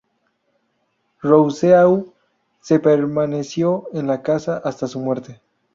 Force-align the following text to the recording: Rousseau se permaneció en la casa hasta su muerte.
Rousseau 1.21 2.15
se 2.59 2.79
permaneció 2.79 3.87
en 3.93 4.07
la 4.07 4.23
casa 4.23 4.57
hasta 4.57 4.87
su 4.87 4.99
muerte. 4.99 5.41